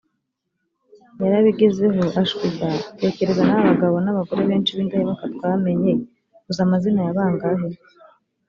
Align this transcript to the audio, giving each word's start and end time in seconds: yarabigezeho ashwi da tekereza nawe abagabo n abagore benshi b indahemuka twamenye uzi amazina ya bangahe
yarabigezeho 1.21 1.99
ashwi 2.21 2.47
da 2.59 2.69
tekereza 2.99 3.41
nawe 3.45 3.61
abagabo 3.65 3.95
n 4.01 4.07
abagore 4.11 4.41
benshi 4.49 4.71
b 4.75 4.77
indahemuka 4.83 5.25
twamenye 5.35 5.91
uzi 6.49 6.61
amazina 6.67 6.99
ya 7.05 7.17
bangahe 7.17 7.67